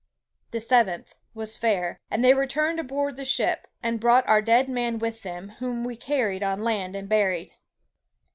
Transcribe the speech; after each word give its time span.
"The 0.49 0.59
seventh 0.59 1.13
was 1.35 1.59
fair, 1.59 1.99
and 2.09 2.25
they 2.25 2.33
returned 2.33 2.79
aboard 2.79 3.17
the 3.17 3.23
ship, 3.23 3.67
and 3.83 3.99
brought 3.99 4.27
our 4.27 4.41
dead 4.41 4.67
man 4.67 4.97
with 4.97 5.21
them, 5.21 5.49
whom 5.59 5.83
we 5.83 5.95
carried 5.95 6.41
on 6.41 6.57
land 6.57 6.95
and 6.95 7.07
buried." 7.07 7.51